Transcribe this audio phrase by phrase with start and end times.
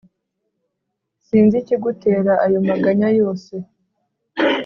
[1.25, 3.53] Sinz ikigutera ayo maganya yose